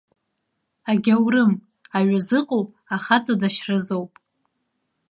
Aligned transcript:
Агьаурым, 0.91 1.51
аҩы 1.97 2.19
зыҟоу 2.27 2.63
ахаҵа 2.95 3.33
дашьразоуп. 3.41 4.11